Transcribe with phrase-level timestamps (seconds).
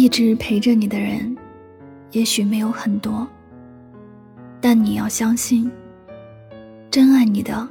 [0.00, 1.36] 一直陪着你的人，
[2.12, 3.28] 也许没有很多，
[4.58, 5.70] 但你要相信，
[6.90, 7.68] 真爱你的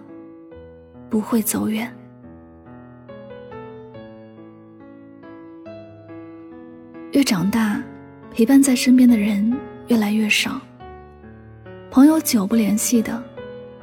[1.10, 1.92] 不会走远。
[7.14, 7.82] 越长大，
[8.30, 9.52] 陪伴在身边的人
[9.88, 10.62] 越来越少，
[11.90, 13.24] 朋友久不联系的，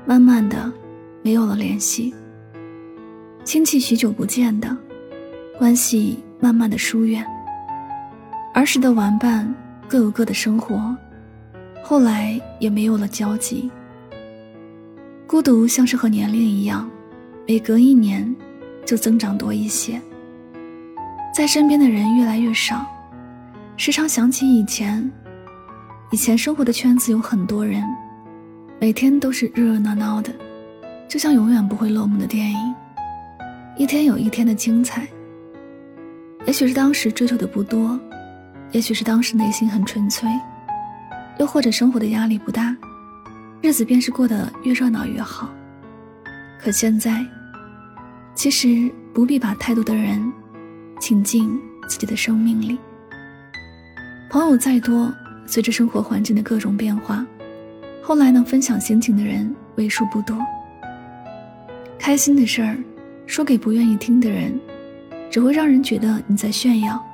[0.06, 0.72] 慢慢的
[1.20, 2.14] 没有了联系；
[3.42, 4.76] 亲戚许久不见的，
[5.58, 7.26] 关系慢慢的疏远。
[8.56, 9.54] 儿时的玩伴
[9.86, 10.96] 各有各的生活，
[11.82, 13.70] 后来也没有了交集。
[15.26, 16.90] 孤独像是和年龄一样，
[17.46, 18.34] 每隔一年
[18.86, 20.00] 就增长多一些。
[21.34, 22.86] 在身边的人越来越少，
[23.76, 25.12] 时常想起以前，
[26.10, 27.84] 以前生活的圈子有很多人，
[28.80, 30.32] 每天都是热热闹闹的，
[31.06, 32.74] 就像永远不会落幕的电影，
[33.76, 35.06] 一天有一天的精彩。
[36.46, 38.00] 也许是当时追求的不多。
[38.72, 40.28] 也许是当时内心很纯粹，
[41.38, 42.76] 又或者生活的压力不大，
[43.62, 45.48] 日子便是过得越热闹越好。
[46.58, 47.24] 可现在，
[48.34, 50.20] 其实不必把太多的人
[51.00, 52.78] 请进自己的生命里。
[54.28, 55.12] 朋友再多，
[55.46, 57.24] 随着生活环境的各种变化，
[58.02, 60.36] 后来能分享心情的人为数不多。
[61.98, 62.76] 开心的事儿，
[63.26, 64.58] 说给不愿意听的人，
[65.30, 67.05] 只会让人觉得你在炫耀。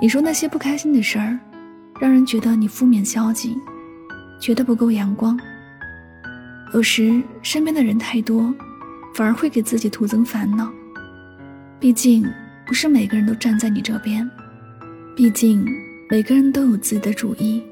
[0.00, 1.38] 你说那些不开心的事儿，
[1.98, 3.56] 让人觉得你负面消极，
[4.38, 5.38] 觉得不够阳光。
[6.74, 8.54] 有时身边的人太多，
[9.14, 10.70] 反而会给自己徒增烦恼。
[11.80, 12.26] 毕竟
[12.66, 14.28] 不是每个人都站在你这边，
[15.16, 15.66] 毕竟
[16.10, 17.62] 每个人都有自己的主意。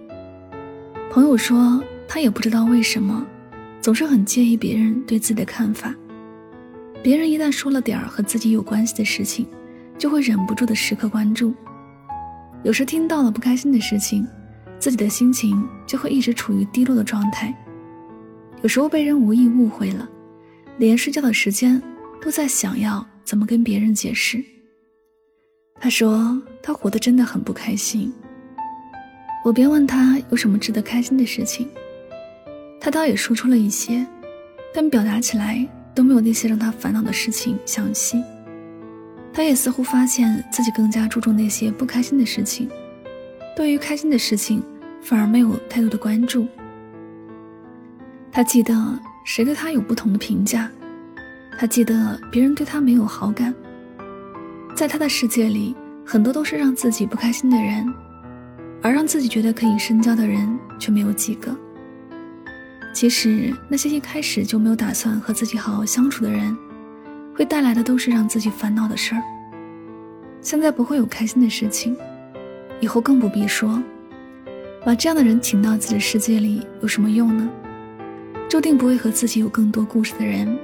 [1.10, 3.26] 朋友说他也不知道为什么，
[3.82, 5.94] 总是很介意别人对自己的看法。
[7.02, 9.46] 别人一旦说了点儿和自己有关系的事情，
[9.98, 11.54] 就会忍不住的时刻关注。
[12.64, 14.26] 有时听到了不开心的事情，
[14.78, 17.54] 自己的心情就会一直处于低落的状态。
[18.62, 20.08] 有时候被人无意误会了，
[20.78, 21.80] 连睡觉的时间
[22.22, 24.42] 都在想要怎么跟别人解释。
[25.78, 28.10] 他说他活得真的很不开心。
[29.44, 31.68] 我便问他有什么值得开心的事情，
[32.80, 34.06] 他倒也说出了一些，
[34.72, 38.24] 但表达起来都没有那些让他烦恼的事情详细。
[39.34, 42.70] 他也似乎发现自己更加注重那些不开心的事情，
[43.56, 44.62] 对于开心的事情
[45.02, 46.46] 反而没有太多的关注。
[48.30, 48.74] 他记得
[49.26, 50.70] 谁对他有不同的评价，
[51.58, 53.52] 他记得别人对他没有好感。
[54.72, 55.74] 在他的世界里，
[56.06, 57.92] 很多都是让自己不开心的人，
[58.82, 61.52] 而让自己觉得可以深交的人却没有几个。
[62.94, 66.56] 其实那些一开始就没有打算和自己好好相处的人。
[67.34, 69.22] 会带来的都是让自己烦恼的事儿。
[70.40, 71.96] 现在不会有开心的事情，
[72.80, 73.82] 以后更不必说。
[74.84, 77.48] 把这样的人请到自己的世界里有什么用呢？
[78.48, 80.56] 注定不会和自己有更多故事的人，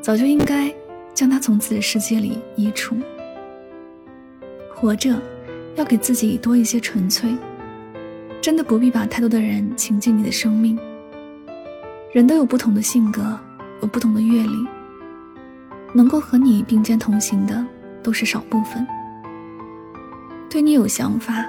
[0.00, 0.72] 早就应该
[1.12, 2.96] 将他从自己的世界里移除。
[4.72, 5.20] 活着，
[5.74, 7.36] 要给自己多一些纯粹。
[8.40, 10.78] 真的不必把太多的人请进你的生命。
[12.12, 13.38] 人都有不同的性格，
[13.82, 14.79] 有不同的阅历。
[15.92, 17.64] 能够和你并肩同行的
[18.02, 18.86] 都是少部分，
[20.48, 21.44] 对你有想法，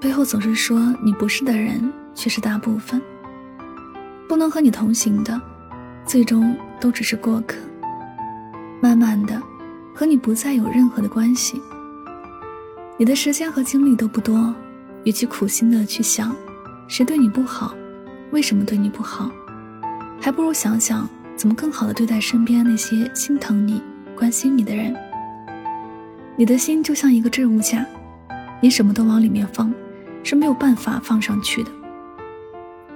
[0.00, 3.00] 背后总是说你不是的人却是大部分。
[4.28, 5.40] 不能和你同行的，
[6.04, 7.56] 最终都只是过客。
[8.80, 9.42] 慢慢的，
[9.94, 11.60] 和你不再有任何的关系。
[12.96, 14.54] 你的时间和精力都不多，
[15.04, 16.34] 与其苦心的去想
[16.86, 17.74] 谁对你不好，
[18.30, 19.30] 为什么对你不好，
[20.20, 21.08] 还不如想想。
[21.40, 23.80] 怎么更好的对待身边那些心疼你、
[24.14, 24.94] 关心你的人？
[26.36, 27.82] 你的心就像一个置物架，
[28.60, 29.72] 你什么都往里面放，
[30.22, 31.70] 是没有办法放上去的。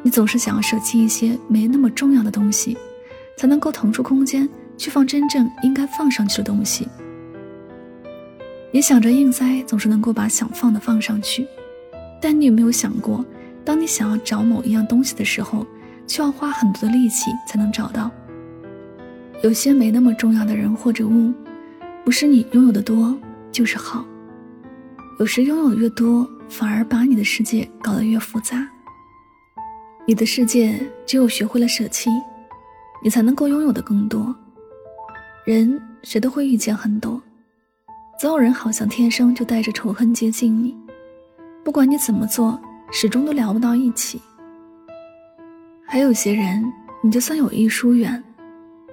[0.03, 2.77] 你总是想要舍弃一些没那么重要的东西，
[3.39, 4.47] 才能够腾出空间
[4.77, 6.87] 去放真正应该放上去的东西。
[8.71, 11.47] 你想着硬塞总是能够把想放的放上去，
[12.21, 13.25] 但你有没有想过，
[13.65, 15.67] 当你想要找某一样东西的时候，
[16.07, 18.11] 却要花很多的力气才能找到？
[19.43, 21.33] 有些没那么重要的人或者物，
[22.05, 23.19] 不是你拥有的多
[23.53, 24.05] 就是好。
[25.21, 28.67] 有时拥有越多，反而把你的世界搞得越复杂。
[30.07, 32.11] 你的世界只有学会了舍弃，
[33.03, 34.35] 你才能够拥有的更多。
[35.45, 37.21] 人谁都会遇见很多，
[38.19, 40.77] 总有人好像天生就带着仇恨接近你，
[41.63, 42.59] 不管你怎么做，
[42.91, 44.21] 始终都聊不到一起。
[45.87, 46.65] 还有些人，
[47.03, 48.23] 你就算有意疏远，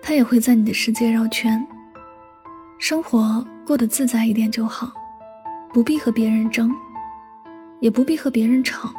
[0.01, 1.65] 他也会在你的世界绕圈。
[2.79, 4.91] 生活过得自在一点就好，
[5.71, 6.73] 不必和别人争，
[7.79, 8.91] 也不必和别人吵。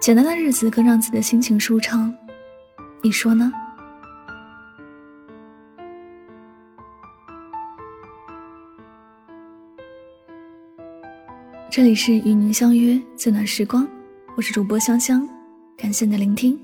[0.00, 2.12] 简单的日子更让自己的心情舒畅，
[3.02, 3.52] 你说呢？
[11.70, 13.86] 这里是与您相约最暖时光，
[14.36, 15.28] 我是主播香香，
[15.76, 16.58] 感谢你的聆听，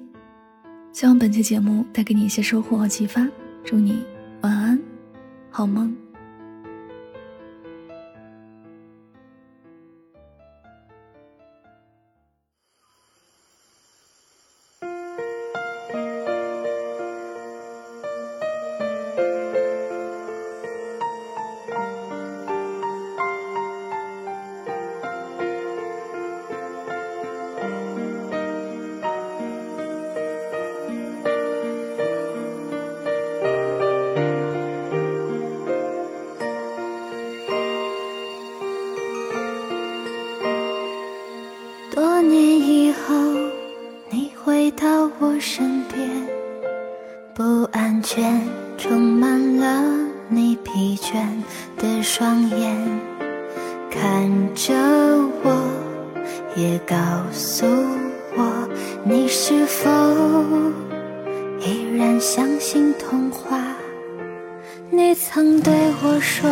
[0.92, 3.26] 希望本期节目带给你一些收获和启发，
[3.64, 4.02] 祝你
[4.42, 4.78] 晚安，
[5.50, 5.96] 好梦。
[41.92, 43.14] 多年以后，
[44.10, 46.08] 你回到我身边
[47.34, 48.40] 不安全，
[48.78, 49.82] 充满了
[50.28, 51.16] 你疲倦
[51.76, 52.76] 的双眼，
[53.90, 54.74] 看着
[55.42, 55.50] 我，
[56.56, 56.96] 也告
[57.32, 57.66] 诉
[58.36, 58.68] 我，
[59.04, 59.90] 你是否
[61.60, 63.59] 依然相信童话？
[64.92, 65.72] 你曾对
[66.02, 66.50] 我说，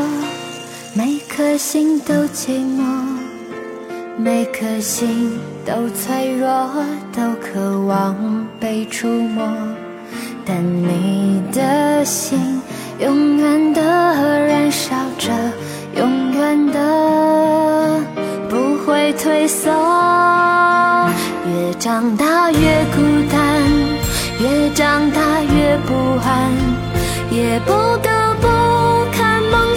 [0.94, 2.84] 每颗心都寂寞。
[4.16, 5.36] 每颗心
[5.66, 6.48] 都脆弱，
[7.12, 9.44] 都渴望被触摸，
[10.46, 12.38] 但你的心
[13.00, 15.32] 永远的燃烧着，
[15.96, 18.00] 永远的
[18.48, 19.68] 不会退缩。
[21.44, 23.02] 越长大越孤
[23.32, 23.62] 单，
[24.40, 25.94] 越长大越不
[26.24, 26.52] 安，
[27.32, 27.97] 也不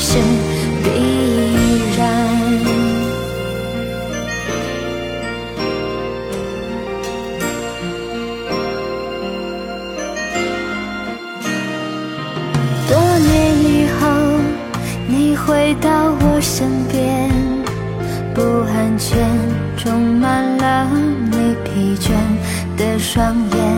[0.00, 0.16] 是
[0.84, 0.88] 必
[1.98, 2.06] 然？
[12.88, 13.28] 多年
[13.60, 14.06] 以后，
[15.08, 17.28] 你回到我身边，
[18.32, 18.40] 不
[18.72, 19.18] 安全
[19.76, 20.88] 充满了
[21.30, 22.12] 你疲倦
[22.76, 23.77] 的双眼，